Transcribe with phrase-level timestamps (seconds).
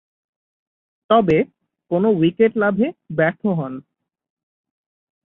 [1.09, 1.37] তবে,
[1.91, 3.73] কোন উইকেট লাভে ব্যর্থ হন।